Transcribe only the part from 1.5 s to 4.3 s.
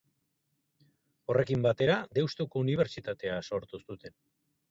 batera Deustuko Unibertsitatea sortu zuten.